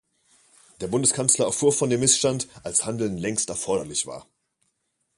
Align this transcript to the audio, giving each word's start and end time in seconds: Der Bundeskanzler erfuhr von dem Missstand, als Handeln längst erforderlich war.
Der 0.79 0.87
Bundeskanzler 0.87 1.45
erfuhr 1.45 1.71
von 1.71 1.91
dem 1.91 1.99
Missstand, 1.99 2.47
als 2.63 2.85
Handeln 2.87 3.19
längst 3.19 3.51
erforderlich 3.51 4.07
war. 4.07 4.25